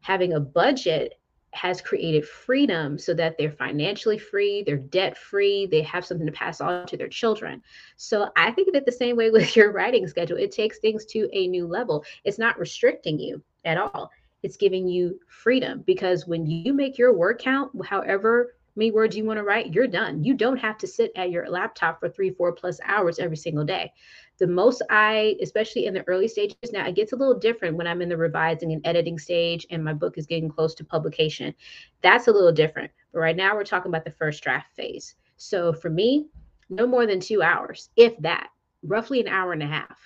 having 0.00 0.32
a 0.32 0.40
budget 0.40 1.14
has 1.54 1.80
created 1.80 2.26
freedom 2.26 2.98
so 2.98 3.14
that 3.14 3.38
they're 3.38 3.50
financially 3.50 4.18
free, 4.18 4.62
they're 4.64 4.76
debt 4.76 5.16
free, 5.16 5.66
they 5.66 5.82
have 5.82 6.04
something 6.04 6.26
to 6.26 6.32
pass 6.32 6.60
on 6.60 6.86
to 6.86 6.96
their 6.96 7.08
children. 7.08 7.62
So 7.96 8.28
I 8.36 8.50
think 8.50 8.68
of 8.68 8.74
it 8.74 8.84
the 8.84 8.92
same 8.92 9.16
way 9.16 9.30
with 9.30 9.56
your 9.56 9.72
writing 9.72 10.06
schedule. 10.06 10.36
It 10.36 10.50
takes 10.52 10.78
things 10.78 11.04
to 11.06 11.28
a 11.32 11.46
new 11.46 11.66
level. 11.66 12.04
It's 12.24 12.38
not 12.38 12.58
restricting 12.58 13.18
you 13.18 13.42
at 13.64 13.78
all, 13.78 14.10
it's 14.42 14.56
giving 14.56 14.88
you 14.88 15.18
freedom 15.28 15.82
because 15.86 16.26
when 16.26 16.44
you 16.46 16.74
make 16.74 16.98
your 16.98 17.14
word 17.14 17.38
count, 17.38 17.70
however 17.86 18.54
many 18.76 18.90
words 18.90 19.16
you 19.16 19.24
want 19.24 19.38
to 19.38 19.44
write, 19.44 19.72
you're 19.72 19.86
done. 19.86 20.22
You 20.22 20.34
don't 20.34 20.56
have 20.56 20.78
to 20.78 20.86
sit 20.86 21.12
at 21.16 21.30
your 21.30 21.48
laptop 21.48 22.00
for 22.00 22.08
three, 22.08 22.30
four 22.30 22.52
plus 22.52 22.80
hours 22.84 23.18
every 23.18 23.36
single 23.36 23.64
day. 23.64 23.92
The 24.38 24.46
most 24.46 24.82
I, 24.90 25.36
especially 25.40 25.86
in 25.86 25.94
the 25.94 26.06
early 26.08 26.26
stages, 26.26 26.72
now 26.72 26.86
it 26.86 26.96
gets 26.96 27.12
a 27.12 27.16
little 27.16 27.38
different 27.38 27.76
when 27.76 27.86
I'm 27.86 28.02
in 28.02 28.08
the 28.08 28.16
revising 28.16 28.72
and 28.72 28.84
editing 28.84 29.18
stage 29.18 29.66
and 29.70 29.84
my 29.84 29.92
book 29.92 30.18
is 30.18 30.26
getting 30.26 30.48
close 30.48 30.74
to 30.76 30.84
publication. 30.84 31.54
That's 32.02 32.26
a 32.26 32.32
little 32.32 32.52
different. 32.52 32.90
But 33.12 33.20
right 33.20 33.36
now, 33.36 33.54
we're 33.54 33.64
talking 33.64 33.90
about 33.90 34.04
the 34.04 34.10
first 34.10 34.42
draft 34.42 34.74
phase. 34.74 35.14
So 35.36 35.72
for 35.72 35.90
me, 35.90 36.26
no 36.68 36.86
more 36.86 37.06
than 37.06 37.20
two 37.20 37.42
hours, 37.42 37.90
if 37.96 38.16
that, 38.18 38.48
roughly 38.82 39.20
an 39.20 39.28
hour 39.28 39.52
and 39.52 39.62
a 39.62 39.66
half. 39.66 39.98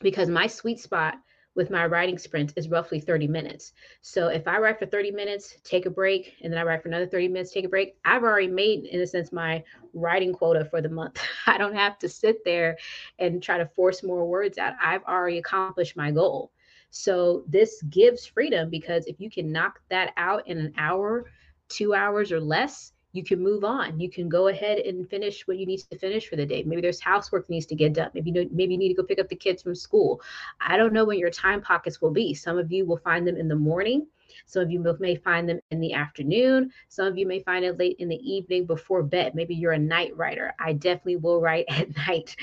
Because 0.00 0.28
my 0.28 0.46
sweet 0.46 0.78
spot 0.78 1.14
with 1.54 1.70
my 1.70 1.86
writing 1.86 2.18
sprints 2.18 2.54
is 2.56 2.68
roughly 2.68 2.98
30 3.00 3.28
minutes. 3.28 3.72
So 4.00 4.28
if 4.28 4.48
I 4.48 4.58
write 4.58 4.78
for 4.78 4.86
30 4.86 5.10
minutes, 5.10 5.56
take 5.64 5.86
a 5.86 5.90
break, 5.90 6.34
and 6.42 6.52
then 6.52 6.58
I 6.58 6.64
write 6.64 6.82
for 6.82 6.88
another 6.88 7.06
30 7.06 7.28
minutes, 7.28 7.52
take 7.52 7.64
a 7.64 7.68
break, 7.68 7.96
I've 8.04 8.22
already 8.22 8.48
made, 8.48 8.86
in 8.86 9.00
a 9.00 9.06
sense, 9.06 9.32
my 9.32 9.62
writing 9.92 10.32
quota 10.32 10.64
for 10.64 10.80
the 10.80 10.88
month. 10.88 11.20
I 11.46 11.58
don't 11.58 11.74
have 11.74 11.98
to 12.00 12.08
sit 12.08 12.44
there 12.44 12.76
and 13.18 13.42
try 13.42 13.58
to 13.58 13.66
force 13.66 14.02
more 14.02 14.26
words 14.26 14.58
out. 14.58 14.74
I've 14.82 15.04
already 15.04 15.38
accomplished 15.38 15.96
my 15.96 16.10
goal. 16.10 16.52
So 16.90 17.44
this 17.48 17.82
gives 17.84 18.26
freedom 18.26 18.68
because 18.68 19.06
if 19.06 19.18
you 19.18 19.30
can 19.30 19.50
knock 19.50 19.80
that 19.88 20.12
out 20.16 20.46
in 20.46 20.58
an 20.58 20.74
hour, 20.76 21.30
two 21.68 21.94
hours 21.94 22.32
or 22.32 22.40
less, 22.40 22.91
you 23.12 23.22
can 23.22 23.42
move 23.42 23.62
on. 23.62 24.00
You 24.00 24.10
can 24.10 24.28
go 24.28 24.48
ahead 24.48 24.78
and 24.78 25.08
finish 25.08 25.46
what 25.46 25.58
you 25.58 25.66
need 25.66 25.80
to 25.90 25.98
finish 25.98 26.28
for 26.28 26.36
the 26.36 26.46
day. 26.46 26.62
Maybe 26.62 26.80
there's 26.80 27.00
housework 27.00 27.46
that 27.46 27.52
needs 27.52 27.66
to 27.66 27.74
get 27.74 27.92
done. 27.92 28.10
Maybe 28.14 28.30
you 28.30 28.44
know, 28.44 28.50
maybe 28.50 28.72
you 28.72 28.78
need 28.78 28.88
to 28.88 28.94
go 28.94 29.02
pick 29.02 29.18
up 29.20 29.28
the 29.28 29.36
kids 29.36 29.62
from 29.62 29.74
school. 29.74 30.22
I 30.60 30.76
don't 30.76 30.94
know 30.94 31.04
when 31.04 31.18
your 31.18 31.30
time 31.30 31.60
pockets 31.60 32.00
will 32.00 32.10
be. 32.10 32.32
Some 32.34 32.58
of 32.58 32.72
you 32.72 32.86
will 32.86 32.96
find 32.96 33.26
them 33.26 33.36
in 33.36 33.48
the 33.48 33.56
morning. 33.56 34.06
Some 34.46 34.62
of 34.62 34.70
you 34.70 34.80
may 34.98 35.14
find 35.16 35.46
them 35.46 35.60
in 35.70 35.80
the 35.80 35.92
afternoon. 35.92 36.72
Some 36.88 37.06
of 37.06 37.18
you 37.18 37.26
may 37.26 37.40
find 37.40 37.64
it 37.66 37.78
late 37.78 37.96
in 37.98 38.08
the 38.08 38.16
evening 38.16 38.64
before 38.64 39.02
bed. 39.02 39.34
Maybe 39.34 39.54
you're 39.54 39.72
a 39.72 39.78
night 39.78 40.16
writer. 40.16 40.54
I 40.58 40.72
definitely 40.72 41.16
will 41.16 41.40
write 41.40 41.66
at 41.68 41.94
night. 41.96 42.34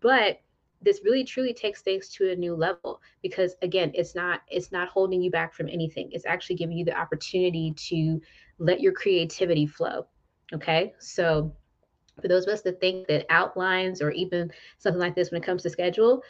But 0.00 0.40
this 0.82 1.00
really 1.04 1.24
truly 1.24 1.54
takes 1.54 1.82
things 1.82 2.08
to 2.08 2.30
a 2.30 2.36
new 2.36 2.54
level 2.54 3.00
because 3.22 3.56
again 3.62 3.90
it's 3.94 4.14
not 4.14 4.42
it's 4.48 4.70
not 4.70 4.88
holding 4.88 5.22
you 5.22 5.30
back 5.30 5.54
from 5.54 5.68
anything 5.70 6.10
it's 6.12 6.26
actually 6.26 6.54
giving 6.54 6.76
you 6.76 6.84
the 6.84 6.96
opportunity 6.96 7.72
to 7.72 8.20
let 8.58 8.80
your 8.80 8.92
creativity 8.92 9.66
flow 9.66 10.06
Okay, 10.54 10.94
so 10.98 11.52
for 12.20 12.28
those 12.28 12.46
of 12.46 12.52
us 12.52 12.62
that 12.62 12.80
think 12.80 13.06
that 13.08 13.26
outlines 13.30 14.00
or 14.00 14.10
even 14.10 14.50
something 14.78 15.00
like 15.00 15.14
this 15.14 15.30
when 15.30 15.42
it 15.42 15.44
comes 15.44 15.62
to 15.62 15.70
schedule, 15.70 16.22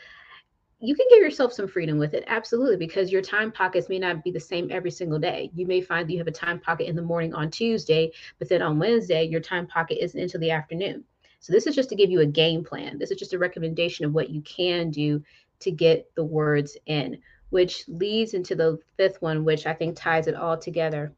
you 0.78 0.94
can 0.94 1.06
give 1.11 1.20
yourself 1.20 1.52
some 1.52 1.68
freedom 1.68 1.99
with 1.99 2.12
it 2.12 2.25
absolutely 2.26 2.76
because 2.76 3.11
your 3.11 3.23
time 3.23 3.50
pockets 3.50 3.88
may 3.88 3.99
not 3.99 4.23
be 4.23 4.30
the 4.30 4.40
same 4.40 4.68
every 4.70 4.90
single 4.90 5.18
day. 5.18 5.50
You 5.54 5.66
may 5.66 5.80
find 5.80 6.06
that 6.06 6.12
you 6.12 6.18
have 6.18 6.26
a 6.26 6.32
time 6.32 6.61
pocket 6.61 6.88
in 6.88 6.96
the 6.96 7.02
morning 7.02 7.32
on 7.32 7.50
tuesday 7.50 8.12
but 8.38 8.49
then 8.49 8.61
on 8.61 8.78
wednesday 8.78 9.25
your 9.25 9.40
time 9.40 9.66
pocket 9.66 10.02
isn't 10.02 10.20
until 10.20 10.40
the 10.40 10.50
afternoon. 10.50 11.04
So 11.40 11.52
this 11.52 11.66
is 11.66 11.75
just 11.75 11.88
to 11.90 11.96
give 11.96 12.11
you 12.11 12.20
a 12.20 12.26
game 12.26 12.62
plan. 12.64 12.99
This 12.99 13.11
is 13.11 13.18
just 13.18 13.32
a 13.32 13.38
recommendation 13.38 14.04
of 14.04 14.12
what 14.12 14.30
you 14.30 14.42
can 14.42 14.90
do 14.90 15.23
to 15.61 15.70
get 15.70 16.14
the 16.14 16.25
words 16.25 16.76
in 16.87 17.18
which 17.50 17.85
leads 17.88 18.35
into 18.35 18.54
the 18.54 18.78
fifth 18.96 19.20
one 19.23 19.44
which 19.44 19.66
i 19.66 19.73
think 19.73 19.96
ties 19.96 20.26
it 20.26 20.35
all 20.35 20.58
together 20.58 21.12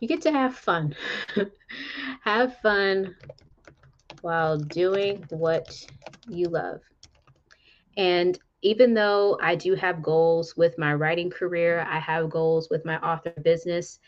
you 0.00 0.08
get 0.08 0.22
to 0.22 0.32
have 0.32 0.56
fun. 0.56 0.94
have 2.22 2.56
fun 2.58 3.14
while 4.20 4.58
doing 4.58 5.26
what 5.30 5.72
you 6.26 6.48
love. 6.48 6.80
And 7.96 8.38
even 8.62 8.94
though 8.94 9.38
I 9.42 9.54
do 9.54 9.74
have 9.74 10.02
goals 10.02 10.56
with 10.56 10.78
my 10.78 10.94
writing 10.94 11.30
career, 11.30 11.86
I 11.88 11.98
have 11.98 12.30
goals 12.30 12.68
with 12.70 12.84
my 12.84 12.98
author 12.98 13.30
business. 13.42 13.98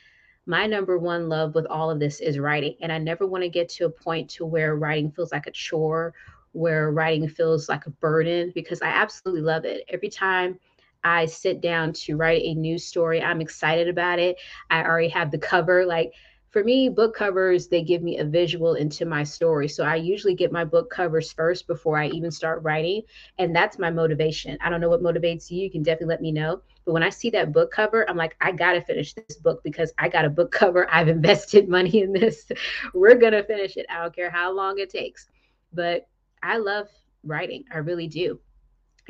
My 0.47 0.66
number 0.66 0.99
one 0.99 1.28
love 1.28 1.54
with 1.54 1.66
all 1.66 1.90
of 1.90 2.00
this 2.00 2.20
is 2.20 2.38
writing. 2.38 2.76
And 2.80 2.92
I 2.92 2.99
never 2.99 3.26
want 3.26 3.42
to 3.44 3.49
get 3.49 3.68
to 3.70 3.87
a 3.87 3.90
point 3.90 4.30
to 4.30 4.47
where 4.47 4.76
writing 4.76 5.11
feels 5.11 5.32
like 5.32 5.47
a 5.47 5.52
chore, 5.52 6.14
where 6.52 6.90
writing 6.90 7.28
feels 7.28 7.68
like 7.68 7.87
a 7.87 7.90
burden, 7.90 8.52
because 8.54 8.82
I 8.82 8.88
absolutely 8.88 9.42
love 9.42 9.64
it. 9.64 9.85
Every 9.88 10.09
time 10.09 10.59
I 11.04 11.26
sit 11.26 11.61
down 11.61 11.92
to 11.95 12.16
write 12.16 12.42
a 12.42 12.54
new 12.54 12.78
story, 12.78 13.23
I'm 13.23 13.40
excited 13.40 13.88
about 13.88 14.19
it. 14.19 14.37
I 14.71 14.83
already 14.83 15.09
have 15.09 15.30
the 15.30 15.38
cover. 15.38 15.87
Like 15.87 16.12
for 16.50 16.64
me, 16.64 16.88
book 16.88 17.14
covers, 17.14 17.69
they 17.69 17.83
give 17.83 18.02
me 18.02 18.19
a 18.19 18.25
visual 18.25 18.75
into 18.75 19.04
my 19.07 19.23
story. 19.23 19.69
So 19.69 19.85
I 19.85 19.95
usually 19.95 20.35
get 20.35 20.50
my 20.50 20.64
book 20.64 20.90
covers 20.90 21.33
first 21.33 21.69
before 21.69 21.97
I 21.97 22.09
even 22.09 22.33
start 22.33 22.62
writing. 22.64 23.02
And 23.38 23.54
that's 23.54 23.78
my 23.78 23.90
motivation. 23.90 24.59
I 24.61 24.69
don't 24.69 24.80
know 24.80 24.88
what 24.88 25.02
motivates 25.02 25.49
you. 25.50 25.62
You 25.62 25.71
can 25.71 25.85
definitely 25.85 26.09
let 26.09 26.23
me 26.23 26.33
know. 26.33 26.61
But 26.85 26.92
when 26.92 27.04
I 27.04 27.09
see 27.09 27.30
that 27.30 27.52
book 27.52 27.71
cover, 27.71 28.09
I'm 28.11 28.16
like, 28.16 28.37
I 28.40 28.50
got 28.50 28.73
to 28.73 28.80
finish 28.80 29.14
this 29.14 29.37
book 29.37 29.62
because 29.62 29.92
I 29.97 30.09
got 30.09 30.25
a 30.25 30.30
book 30.30 30.50
cover. 30.52 30.88
I've 30.90 31.09
invested 31.09 31.69
money 31.69 32.02
in 32.02 32.12
this. 32.12 32.50
We're 32.95 33.14
going 33.14 33.33
to 33.33 33.45
finish 33.45 33.76
it. 33.76 33.87
I 33.88 34.02
don't 34.02 34.14
care 34.14 34.30
how 34.30 34.52
long 34.52 34.78
it 34.80 34.90
takes. 34.90 35.28
But 35.73 36.09
I 36.42 36.57
love 36.57 36.88
writing. 37.23 37.64
I 37.73 37.78
really 37.78 38.09
do. 38.09 38.40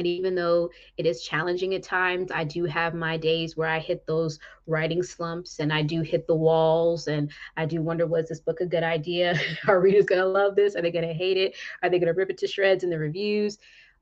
And 0.00 0.06
even 0.06 0.34
though 0.34 0.70
it 0.96 1.04
is 1.04 1.20
challenging 1.20 1.74
at 1.74 1.82
times, 1.82 2.30
I 2.30 2.42
do 2.44 2.64
have 2.64 2.94
my 2.94 3.18
days 3.18 3.54
where 3.54 3.68
I 3.68 3.80
hit 3.80 4.06
those 4.06 4.38
writing 4.66 5.02
slumps 5.02 5.58
and 5.58 5.70
I 5.70 5.82
do 5.82 6.00
hit 6.00 6.26
the 6.26 6.34
walls 6.34 7.06
and 7.06 7.30
I 7.58 7.66
do 7.66 7.82
wonder, 7.82 8.06
was 8.06 8.26
this 8.26 8.40
book 8.40 8.62
a 8.62 8.66
good 8.66 8.82
idea? 8.82 9.38
Are 9.68 9.78
readers 9.78 10.06
going 10.06 10.22
to 10.22 10.26
love 10.26 10.56
this? 10.56 10.74
Are 10.74 10.80
they 10.80 10.90
going 10.90 11.06
to 11.06 11.12
hate 11.12 11.36
it? 11.36 11.54
Are 11.82 11.90
they 11.90 11.98
going 11.98 12.06
to 12.06 12.18
rip 12.18 12.30
it 12.30 12.38
to 12.38 12.46
shreds 12.46 12.82
in 12.82 12.88
the 12.88 12.98
reviews? 12.98 13.58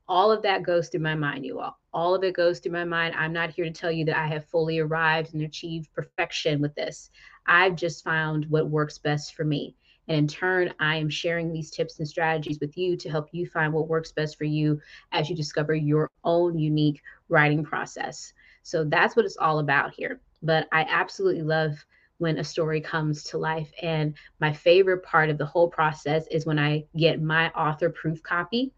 All 0.07 0.31
of 0.31 0.41
that 0.43 0.63
goes 0.63 0.87
through 0.87 1.01
my 1.01 1.15
mind, 1.15 1.45
you 1.45 1.59
all. 1.59 1.77
All 1.91 2.15
of 2.15 2.23
it 2.23 2.33
goes 2.33 2.59
through 2.59 2.71
my 2.71 2.85
mind. 2.85 3.13
I'm 3.17 3.33
not 3.33 3.49
here 3.49 3.65
to 3.65 3.71
tell 3.71 3.91
you 3.91 4.05
that 4.05 4.17
I 4.17 4.27
have 4.27 4.45
fully 4.45 4.79
arrived 4.79 5.33
and 5.33 5.43
achieved 5.43 5.91
perfection 5.91 6.61
with 6.61 6.75
this. 6.75 7.09
I've 7.45 7.75
just 7.75 8.05
found 8.05 8.45
what 8.45 8.69
works 8.69 8.97
best 8.97 9.35
for 9.35 9.43
me. 9.43 9.75
And 10.09 10.17
in 10.17 10.27
turn, 10.27 10.73
I 10.79 10.95
am 10.95 11.09
sharing 11.09 11.53
these 11.53 11.69
tips 11.69 11.99
and 11.99 12.07
strategies 12.07 12.59
with 12.59 12.75
you 12.77 12.97
to 12.97 13.09
help 13.09 13.29
you 13.31 13.45
find 13.45 13.71
what 13.71 13.87
works 13.87 14.11
best 14.11 14.37
for 14.37 14.43
you 14.43 14.81
as 15.11 15.29
you 15.29 15.35
discover 15.35 15.75
your 15.75 16.09
own 16.23 16.57
unique 16.57 17.01
writing 17.29 17.63
process. 17.63 18.33
So 18.63 18.83
that's 18.83 19.15
what 19.15 19.25
it's 19.25 19.37
all 19.37 19.59
about 19.59 19.93
here. 19.93 20.19
But 20.41 20.67
I 20.71 20.85
absolutely 20.89 21.43
love 21.43 21.85
when 22.17 22.39
a 22.39 22.43
story 22.43 22.81
comes 22.81 23.23
to 23.25 23.37
life. 23.37 23.71
And 23.83 24.15
my 24.39 24.51
favorite 24.51 25.03
part 25.03 25.29
of 25.29 25.37
the 25.37 25.45
whole 25.45 25.69
process 25.69 26.25
is 26.31 26.45
when 26.45 26.59
I 26.59 26.85
get 26.97 27.21
my 27.21 27.49
author 27.51 27.89
proof 27.89 28.21
copy 28.23 28.73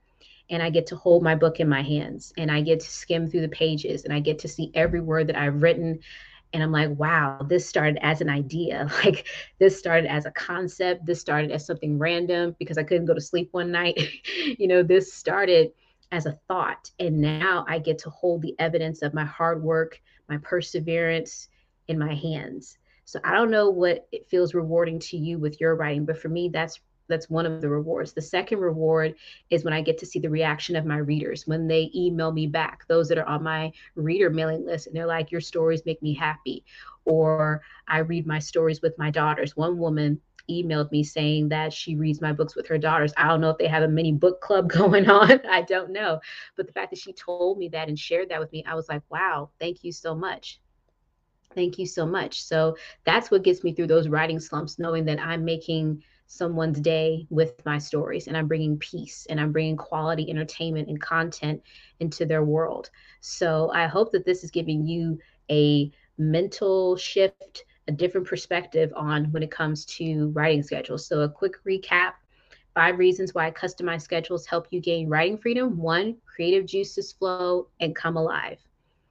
and 0.50 0.62
I 0.62 0.70
get 0.70 0.86
to 0.88 0.98
hold 0.98 1.24
my 1.24 1.34
book 1.34 1.62
in 1.62 1.70
my 1.70 1.82
hands 1.82 2.34
and 2.38 2.52
I 2.52 2.62
get 2.62 2.82
to 2.82 2.90
skim 2.90 3.30
through 3.30 3.42
the 3.42 3.50
pages 3.50 4.04
and 4.04 4.14
I 4.14 4.20
get 4.20 4.38
to 4.40 4.50
see 4.50 4.70
every 4.74 5.00
word 5.00 5.28
that 5.28 5.40
I've 5.40 5.64
written 5.64 6.00
and 6.54 6.62
i'm 6.64 6.72
like 6.72 6.90
wow 6.98 7.40
this 7.48 7.68
started 7.68 7.98
as 8.02 8.22
an 8.22 8.30
idea. 8.30 8.88
Like 9.04 9.28
this 9.60 9.78
started 9.78 10.10
as 10.10 10.26
a 10.26 10.32
concept. 10.32 11.06
This 11.06 11.20
started 11.20 11.52
as 11.52 11.66
something 11.66 11.98
random 11.98 12.56
because 12.60 12.78
i 12.78 12.84
couldn't 12.84 13.06
go 13.06 13.14
to 13.14 13.22
sleep 13.22 13.50
one 13.52 13.72
night. 13.72 14.00
You 14.60 14.68
know 14.68 14.84
this 14.84 15.14
started 15.14 15.72
as 16.12 16.26
a 16.26 16.38
thought. 16.48 16.92
And 17.00 17.22
now 17.22 17.66
i 17.68 17.80
get 17.80 17.98
to 18.00 18.10
hold 18.10 18.42
the 18.42 18.56
evidence 18.60 19.02
of 19.02 19.14
my 19.14 19.26
hard 19.26 19.62
work 19.64 20.02
my 20.30 20.38
perseverance 20.38 21.50
in 21.88 21.98
my 22.00 22.14
hands. 22.14 22.78
So 23.06 23.20
i 23.24 23.34
don't 23.34 23.52
know 23.52 23.70
what 23.70 24.08
it 24.12 24.28
feels 24.30 24.54
rewarding 24.54 25.00
to 25.00 25.18
you 25.18 25.40
with 25.40 25.60
your 25.60 25.76
writing 25.76 26.06
but 26.06 26.18
for 26.18 26.30
me 26.30 26.50
that's 26.50 26.80
that's 27.08 27.30
one 27.30 27.46
of 27.46 27.62
the 27.62 27.70
rewards. 27.70 28.14
The 28.14 28.22
second 28.22 28.60
reward 28.60 29.16
is 29.50 29.64
when 29.64 29.74
I 29.74 29.82
get 29.82 29.98
to 30.00 30.06
see 30.06 30.20
the 30.20 30.30
reaction 30.30 30.76
of 30.76 30.86
my 30.86 30.98
readers 30.98 31.48
when 31.48 31.68
they 31.68 31.92
email 31.96 32.32
me 32.32 32.48
back, 32.48 32.88
those 32.88 33.08
that 33.10 33.18
are 33.18 33.28
on 33.28 33.44
my 33.44 33.72
reader 33.96 34.30
mailing 34.30 34.66
list, 34.66 34.88
and 34.88 34.96
they're 34.96 35.06
like, 35.06 35.32
Your 35.32 35.42
stories 35.42 35.86
make 35.86 36.02
me 36.02 36.14
happy. 36.14 36.64
Or 37.06 37.62
I 37.88 38.00
read 38.00 38.28
my 38.28 38.40
stories 38.40 38.82
with 38.82 38.98
my 38.98 39.10
daughters. 39.12 39.58
One 39.58 39.78
woman 39.78 40.22
emailed 40.50 40.92
me 40.92 41.04
saying 41.04 41.50
that 41.50 41.74
she 41.74 41.96
reads 41.96 42.22
my 42.22 42.34
books 42.34 42.56
with 42.56 42.68
her 42.68 42.78
daughters. 42.78 43.14
I 43.18 43.28
don't 43.28 43.42
know 43.42 43.50
if 43.50 43.58
they 43.58 43.68
have 43.68 43.84
a 43.84 43.88
mini 43.88 44.14
book 44.14 44.42
club 44.42 44.70
going 44.72 45.10
on. 45.10 45.42
I 45.48 45.62
don't 45.62 45.92
know. 45.92 46.20
But 46.56 46.68
the 46.68 46.74
fact 46.74 46.92
that 46.92 47.00
she 47.00 47.14
told 47.14 47.58
me 47.58 47.70
that 47.70 47.88
and 47.88 47.98
shared 47.98 48.30
that 48.30 48.40
with 48.40 48.52
me, 48.52 48.64
I 48.68 48.76
was 48.76 48.90
like, 48.90 49.04
wow, 49.10 49.50
thank 49.60 49.84
you 49.84 49.92
so 49.92 50.16
much. 50.16 50.60
Thank 51.54 51.78
you 51.78 51.86
so 51.86 52.06
much. 52.06 52.44
So 52.44 52.78
that's 53.04 53.30
what 53.30 53.44
gets 53.44 53.64
me 53.64 53.74
through 53.74 53.88
those 53.88 54.08
writing 54.08 54.40
slumps, 54.40 54.80
knowing 54.80 55.06
that 55.06 55.20
I'm 55.20 55.44
making 55.44 56.04
someone's 56.32 56.80
day 56.80 57.28
with 57.30 57.60
my 57.66 57.78
stories 57.78 58.28
and 58.28 58.38
I'm 58.38 58.48
bringing 58.48 58.78
peace 58.78 59.28
and 59.30 59.40
I'm 59.40 59.52
bringing 59.52 59.76
quality 59.76 60.30
entertainment 60.30 60.88
and 60.88 61.00
content 61.02 61.62
into 62.00 62.26
their 62.26 62.44
world. 62.44 62.90
So 63.20 63.72
I 63.74 63.88
hope 63.88 64.12
that 64.14 64.26
this 64.26 64.44
is 64.44 64.52
giving 64.52 64.86
you 64.88 65.20
a 65.52 65.92
mental 66.18 66.96
shift, 66.96 67.66
a 67.88 67.92
different 67.92 68.28
perspective 68.28 68.92
on 68.96 69.26
when 69.32 69.44
it 69.44 69.52
comes 69.52 69.86
to 69.86 70.30
writing 70.30 70.64
schedules. 70.64 71.06
So 71.08 71.22
a 71.22 71.30
quick 71.30 71.56
recap. 71.66 72.14
Five 72.74 72.98
reasons 73.00 73.34
why 73.34 73.52
customized 73.52 74.04
schedules 74.04 74.46
help 74.46 74.68
you 74.72 74.80
gain 74.80 75.10
writing 75.10 75.38
freedom. 75.38 75.78
One, 75.78 76.16
creative 76.26 76.66
juices 76.66 77.12
flow 77.12 77.68
and 77.70 77.86
come 77.86 78.06
alive. 78.06 78.50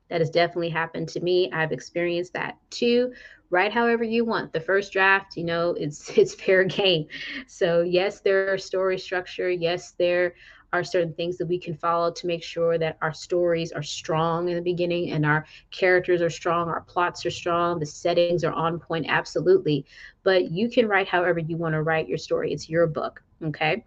That 0.08 0.20
has 0.20 0.30
definitely 0.30 0.70
happened 0.70 1.08
to 1.10 1.20
me. 1.20 1.50
I've 1.52 1.72
experienced 1.72 2.32
that. 2.32 2.56
Two, 2.70 3.12
write 3.50 3.72
however 3.72 4.04
you 4.04 4.24
want. 4.24 4.52
The 4.52 4.60
first 4.60 4.92
draft, 4.92 5.36
you 5.36 5.44
know, 5.44 5.74
it's 5.78 6.10
it's 6.18 6.34
fair 6.34 6.64
game. 6.64 7.06
So 7.46 7.82
yes, 7.82 8.20
there 8.20 8.42
are 8.42 8.48
story 8.48 8.88
structure. 8.88 9.40
Yes, 9.40 9.84
there 9.86 10.26
are 10.64 10.76
certain 10.76 11.12
things 11.12 11.36
that 11.38 11.46
we 11.46 11.58
can 11.58 11.74
follow 11.74 12.10
to 12.12 12.26
make 12.26 12.42
sure 12.42 12.78
that 12.78 12.96
our 13.02 13.12
stories 13.12 13.72
are 13.72 13.82
strong 13.82 14.48
in 14.48 14.56
the 14.56 14.62
beginning 14.62 15.10
and 15.12 15.26
our 15.26 15.44
characters 15.70 16.22
are 16.22 16.30
strong, 16.30 16.68
our 16.68 16.82
plots 16.82 17.26
are 17.26 17.30
strong, 17.30 17.78
the 17.78 17.86
settings 17.86 18.36
are 18.44 18.52
on 18.52 18.78
point, 18.78 18.98
absolutely. 19.00 19.84
But 20.22 20.44
you 20.44 20.68
can 20.68 20.86
write 20.86 21.08
however 21.08 21.38
you 21.38 21.56
want 21.56 21.74
to 21.74 21.82
write 21.82 22.08
your 22.08 22.18
story. 22.18 22.52
It's 22.52 22.68
your 22.68 22.86
book. 22.86 23.22
Okay. 23.44 23.84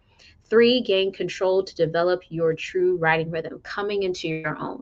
Three, 0.49 0.81
gain 0.81 1.11
control 1.13 1.63
to 1.63 1.75
develop 1.75 2.21
your 2.29 2.53
true 2.53 2.97
writing 2.97 3.31
rhythm, 3.31 3.59
coming 3.63 4.03
into 4.03 4.27
your 4.27 4.47
own 4.49 4.79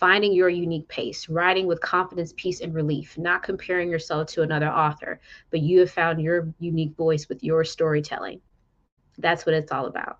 finding 0.00 0.32
your 0.32 0.48
unique 0.48 0.88
pace, 0.88 1.28
writing 1.28 1.66
with 1.66 1.78
confidence, 1.82 2.32
peace, 2.38 2.62
and 2.62 2.74
relief, 2.74 3.18
not 3.18 3.42
comparing 3.42 3.90
yourself 3.90 4.28
to 4.28 4.40
another 4.40 4.68
author, 4.68 5.20
but 5.50 5.60
you 5.60 5.80
have 5.80 5.90
found 5.90 6.22
your 6.22 6.48
unique 6.58 6.96
voice 6.96 7.28
with 7.28 7.44
your 7.44 7.64
storytelling. 7.64 8.40
That's 9.18 9.44
what 9.44 9.54
it's 9.54 9.70
all 9.70 9.84
about. 9.84 10.18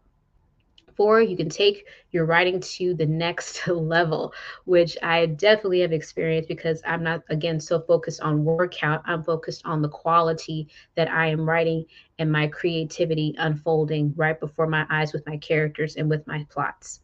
Four, 0.94 1.22
you 1.22 1.34
can 1.34 1.48
take 1.48 1.86
your 2.10 2.26
writing 2.26 2.60
to 2.60 2.92
the 2.92 3.06
next 3.06 3.66
level, 3.68 4.34
which 4.66 4.98
I 5.02 5.24
definitely 5.24 5.80
have 5.80 5.92
experienced 5.92 6.48
because 6.50 6.82
I'm 6.86 7.02
not, 7.02 7.22
again, 7.30 7.58
so 7.58 7.80
focused 7.80 8.20
on 8.20 8.44
word 8.44 8.72
count. 8.72 9.00
I'm 9.06 9.22
focused 9.22 9.62
on 9.64 9.80
the 9.80 9.88
quality 9.88 10.68
that 10.94 11.10
I 11.10 11.28
am 11.28 11.48
writing 11.48 11.86
and 12.18 12.30
my 12.30 12.48
creativity 12.48 13.34
unfolding 13.38 14.12
right 14.14 14.38
before 14.38 14.66
my 14.66 14.84
eyes 14.90 15.14
with 15.14 15.26
my 15.26 15.38
characters 15.38 15.96
and 15.96 16.10
with 16.10 16.26
my 16.26 16.46
plots. 16.50 17.00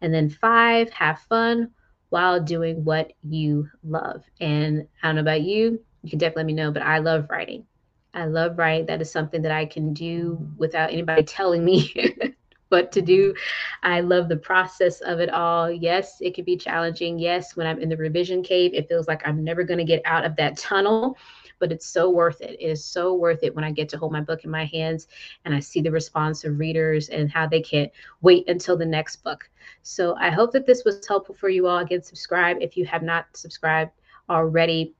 And 0.00 0.14
then 0.14 0.30
five, 0.30 0.88
have 0.88 1.18
fun 1.18 1.70
while 2.14 2.40
doing 2.40 2.84
what 2.84 3.12
you 3.28 3.68
love. 3.82 4.22
And 4.40 4.86
I 5.02 5.08
don't 5.08 5.16
know 5.16 5.22
about 5.22 5.42
you, 5.42 5.80
you 6.04 6.10
can 6.10 6.20
definitely 6.20 6.42
let 6.42 6.46
me 6.46 6.52
know, 6.52 6.70
but 6.70 6.82
I 6.82 6.98
love 6.98 7.26
writing. 7.28 7.66
I 8.14 8.26
love 8.26 8.56
writing. 8.56 8.86
That 8.86 9.02
is 9.02 9.10
something 9.10 9.42
that 9.42 9.50
I 9.50 9.66
can 9.66 9.92
do 9.92 10.38
without 10.56 10.92
anybody 10.92 11.22
telling 11.24 11.64
me 11.64 11.92
what 12.74 12.90
to 12.90 13.00
do. 13.00 13.32
I 13.84 14.00
love 14.00 14.28
the 14.28 14.36
process 14.36 15.00
of 15.02 15.20
it 15.20 15.30
all. 15.30 15.70
Yes, 15.70 16.18
it 16.20 16.34
can 16.34 16.44
be 16.44 16.56
challenging. 16.56 17.20
Yes, 17.20 17.54
when 17.54 17.68
I'm 17.68 17.78
in 17.78 17.88
the 17.88 17.96
revision 17.96 18.42
cave, 18.42 18.74
it 18.74 18.88
feels 18.88 19.06
like 19.06 19.22
I'm 19.24 19.44
never 19.44 19.62
going 19.62 19.78
to 19.78 19.84
get 19.84 20.02
out 20.04 20.24
of 20.24 20.34
that 20.36 20.56
tunnel 20.56 21.16
but 21.60 21.72
it's 21.72 21.86
so 21.86 22.10
worth 22.10 22.40
it. 22.40 22.56
It 22.60 22.66
is 22.66 22.84
so 22.84 23.14
worth 23.14 23.42
it 23.42 23.54
when 23.54 23.64
I 23.64 23.70
get 23.70 23.88
to 23.90 23.96
hold 23.96 24.12
my 24.12 24.20
book 24.20 24.44
in 24.44 24.50
my 24.50 24.66
hands 24.66 25.06
and 25.44 25.54
I 25.54 25.60
see 25.60 25.80
the 25.80 25.90
response 25.90 26.44
of 26.44 26.58
readers 26.58 27.08
and 27.08 27.30
how 27.30 27.46
they 27.46 27.60
can't 27.60 27.90
wait 28.20 28.48
until 28.48 28.76
the 28.76 28.84
next 28.84 29.22
book. 29.22 29.48
So 29.82 30.16
I 30.18 30.30
hope 30.30 30.52
that 30.52 30.66
this 30.66 30.84
was 30.84 31.06
helpful 31.06 31.34
for 31.34 31.48
you 31.48 31.66
all. 31.66 31.78
Again, 31.78 32.02
subscribe 32.02 32.58
if 32.60 32.76
you 32.76 32.84
have 32.86 33.02
not 33.02 33.26
subscribed 33.34 33.92
already 34.28 34.94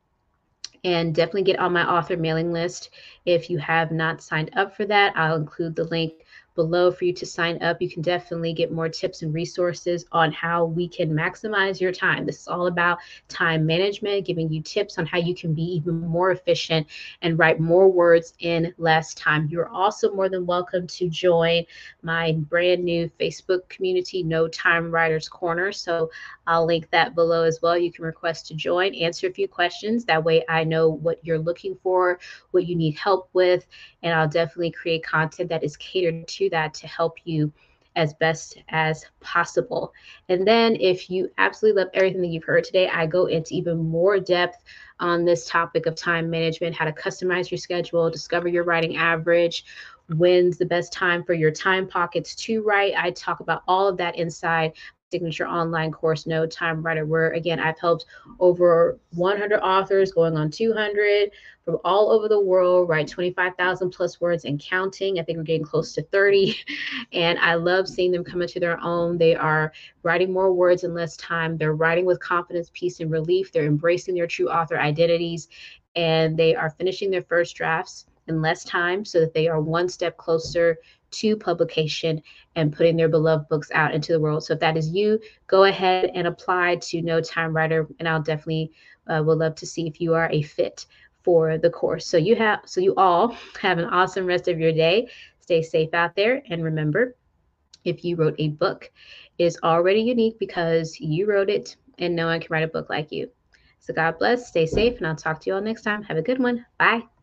and 0.84 1.14
definitely 1.14 1.42
get 1.42 1.58
on 1.58 1.72
my 1.72 1.90
author 1.90 2.16
mailing 2.16 2.52
list. 2.52 2.90
If 3.24 3.48
you 3.48 3.58
have 3.58 3.90
not 3.90 4.22
signed 4.22 4.50
up 4.56 4.76
for 4.76 4.84
that, 4.86 5.16
I'll 5.16 5.36
include 5.36 5.74
the 5.74 5.84
link 5.84 6.23
below 6.54 6.90
for 6.90 7.04
you 7.04 7.12
to 7.12 7.26
sign 7.26 7.62
up. 7.62 7.82
You 7.82 7.90
can 7.90 8.02
definitely 8.02 8.52
get 8.52 8.72
more 8.72 8.88
tips 8.88 9.22
and 9.22 9.34
resources 9.34 10.06
on 10.12 10.32
how 10.32 10.64
we 10.64 10.88
can 10.88 11.10
maximize 11.10 11.80
your 11.80 11.92
time. 11.92 12.26
This 12.26 12.40
is 12.40 12.48
all 12.48 12.66
about 12.66 12.98
time 13.28 13.66
management, 13.66 14.26
giving 14.26 14.50
you 14.52 14.62
tips 14.62 14.98
on 14.98 15.06
how 15.06 15.18
you 15.18 15.34
can 15.34 15.54
be 15.54 15.62
even 15.62 16.00
more 16.00 16.30
efficient 16.30 16.86
and 17.22 17.38
write 17.38 17.60
more 17.60 17.90
words 17.90 18.34
in 18.40 18.72
less 18.78 19.14
time. 19.14 19.48
You're 19.50 19.68
also 19.68 20.14
more 20.14 20.28
than 20.28 20.46
welcome 20.46 20.86
to 20.86 21.08
join 21.08 21.64
my 22.02 22.32
brand 22.32 22.84
new 22.84 23.10
Facebook 23.20 23.68
community, 23.68 24.22
No 24.22 24.48
Time 24.48 24.90
Writers 24.90 25.28
Corner. 25.28 25.72
So 25.72 26.10
I'll 26.46 26.66
link 26.66 26.90
that 26.90 27.14
below 27.14 27.42
as 27.44 27.60
well. 27.62 27.76
You 27.76 27.90
can 27.92 28.04
request 28.04 28.46
to 28.48 28.54
join, 28.54 28.94
answer 28.94 29.26
a 29.26 29.32
few 29.32 29.48
questions. 29.48 30.04
That 30.04 30.22
way 30.22 30.44
I 30.48 30.64
know 30.64 30.88
what 30.88 31.18
you're 31.22 31.38
looking 31.38 31.76
for, 31.82 32.18
what 32.50 32.66
you 32.66 32.76
need 32.76 32.96
help 32.96 33.28
with, 33.32 33.66
and 34.02 34.14
I'll 34.14 34.28
definitely 34.28 34.70
create 34.70 35.04
content 35.04 35.48
that 35.48 35.64
is 35.64 35.76
catered 35.76 36.26
to 36.44 36.50
that 36.50 36.74
to 36.74 36.86
help 36.86 37.18
you 37.24 37.52
as 37.96 38.14
best 38.14 38.58
as 38.70 39.06
possible. 39.20 39.92
And 40.28 40.46
then, 40.46 40.76
if 40.80 41.10
you 41.10 41.30
absolutely 41.38 41.82
love 41.82 41.90
everything 41.94 42.22
that 42.22 42.28
you've 42.28 42.44
heard 42.44 42.64
today, 42.64 42.88
I 42.88 43.06
go 43.06 43.26
into 43.26 43.54
even 43.54 43.78
more 43.78 44.18
depth 44.18 44.64
on 45.00 45.24
this 45.24 45.48
topic 45.48 45.86
of 45.86 45.94
time 45.94 46.30
management, 46.30 46.74
how 46.74 46.84
to 46.84 46.92
customize 46.92 47.50
your 47.50 47.58
schedule, 47.58 48.10
discover 48.10 48.48
your 48.48 48.64
writing 48.64 48.96
average, 48.96 49.64
when's 50.08 50.58
the 50.58 50.66
best 50.66 50.92
time 50.92 51.22
for 51.24 51.34
your 51.34 51.50
time 51.50 51.86
pockets 51.86 52.34
to 52.34 52.62
write. 52.62 52.94
I 52.96 53.10
talk 53.10 53.40
about 53.40 53.62
all 53.66 53.88
of 53.88 53.96
that 53.98 54.16
inside 54.16 54.72
signature 55.14 55.46
online 55.46 55.92
course, 55.92 56.26
No 56.26 56.44
Time 56.44 56.82
Writer, 56.82 57.06
where 57.06 57.30
again, 57.34 57.60
I've 57.60 57.78
helped 57.78 58.06
over 58.40 58.98
100 59.12 59.60
authors 59.60 60.10
going 60.10 60.36
on 60.36 60.50
200 60.50 61.30
from 61.64 61.78
all 61.84 62.10
over 62.10 62.26
the 62.26 62.40
world 62.40 62.88
write 62.88 63.06
25,000 63.06 63.90
plus 63.90 64.20
words 64.20 64.44
and 64.44 64.60
counting. 64.60 65.20
I 65.20 65.22
think 65.22 65.38
we're 65.38 65.44
getting 65.44 65.64
close 65.64 65.92
to 65.94 66.02
30. 66.02 66.56
And 67.12 67.38
I 67.38 67.54
love 67.54 67.86
seeing 67.86 68.10
them 68.10 68.24
come 68.24 68.42
into 68.42 68.58
their 68.58 68.80
own. 68.80 69.18
They 69.18 69.36
are 69.36 69.72
writing 70.02 70.32
more 70.32 70.52
words 70.52 70.82
in 70.82 70.94
less 70.94 71.16
time. 71.16 71.56
They're 71.56 71.74
writing 71.74 72.06
with 72.06 72.18
confidence, 72.18 72.72
peace, 72.74 72.98
and 72.98 73.08
relief. 73.08 73.52
They're 73.52 73.66
embracing 73.66 74.16
their 74.16 74.26
true 74.26 74.48
author 74.48 74.80
identities 74.80 75.48
and 75.94 76.36
they 76.36 76.56
are 76.56 76.70
finishing 76.70 77.08
their 77.08 77.22
first 77.22 77.54
drafts 77.54 78.06
in 78.26 78.42
less 78.42 78.64
time 78.64 79.04
so 79.04 79.20
that 79.20 79.32
they 79.32 79.46
are 79.46 79.60
one 79.60 79.88
step 79.88 80.16
closer 80.16 80.78
to 81.18 81.36
publication 81.36 82.22
and 82.56 82.72
putting 82.72 82.96
their 82.96 83.08
beloved 83.08 83.48
books 83.48 83.70
out 83.72 83.94
into 83.94 84.12
the 84.12 84.20
world. 84.20 84.44
So 84.44 84.54
if 84.54 84.60
that 84.60 84.76
is 84.76 84.90
you, 84.90 85.20
go 85.46 85.64
ahead 85.64 86.10
and 86.14 86.26
apply 86.26 86.76
to 86.76 87.02
No 87.02 87.20
Time 87.20 87.54
Writer, 87.54 87.88
and 87.98 88.08
I'll 88.08 88.22
definitely 88.22 88.72
uh, 89.06 89.22
would 89.24 89.38
love 89.38 89.54
to 89.56 89.66
see 89.66 89.86
if 89.86 90.00
you 90.00 90.14
are 90.14 90.30
a 90.30 90.42
fit 90.42 90.86
for 91.22 91.58
the 91.58 91.70
course. 91.70 92.06
So 92.06 92.16
you 92.16 92.36
have, 92.36 92.60
so 92.66 92.80
you 92.80 92.94
all 92.96 93.36
have 93.60 93.78
an 93.78 93.86
awesome 93.86 94.26
rest 94.26 94.48
of 94.48 94.58
your 94.58 94.72
day. 94.72 95.08
Stay 95.40 95.62
safe 95.62 95.92
out 95.94 96.14
there, 96.16 96.42
and 96.48 96.62
remember, 96.64 97.16
if 97.84 98.04
you 98.04 98.16
wrote 98.16 98.36
a 98.38 98.48
book, 98.48 98.90
it 99.38 99.44
is 99.44 99.58
already 99.62 100.00
unique 100.00 100.38
because 100.38 100.98
you 101.00 101.26
wrote 101.26 101.50
it, 101.50 101.76
and 101.98 102.16
no 102.16 102.26
one 102.26 102.40
can 102.40 102.48
write 102.50 102.64
a 102.64 102.68
book 102.68 102.88
like 102.88 103.12
you. 103.12 103.30
So 103.80 103.92
God 103.92 104.18
bless, 104.18 104.48
stay 104.48 104.66
safe, 104.66 104.96
and 104.98 105.06
I'll 105.06 105.16
talk 105.16 105.40
to 105.40 105.50
you 105.50 105.56
all 105.56 105.62
next 105.62 105.82
time. 105.82 106.02
Have 106.04 106.16
a 106.16 106.22
good 106.22 106.38
one. 106.38 106.64
Bye. 106.78 107.13